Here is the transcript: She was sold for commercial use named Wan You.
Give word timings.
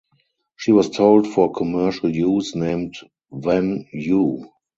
She 0.55 0.71
was 0.71 0.95
sold 0.95 1.27
for 1.27 1.53
commercial 1.53 2.09
use 2.09 2.55
named 2.55 2.95
Wan 3.29 3.85
You. 3.93 4.49